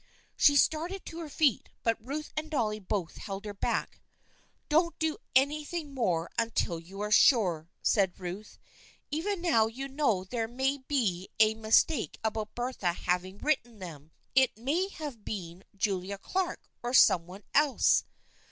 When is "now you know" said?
9.43-10.23